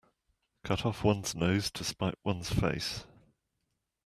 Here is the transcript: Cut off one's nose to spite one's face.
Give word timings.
Cut 0.63 0.83
off 0.83 1.03
one's 1.03 1.35
nose 1.35 1.69
to 1.69 1.83
spite 1.83 2.17
one's 2.23 2.49
face. 2.49 3.05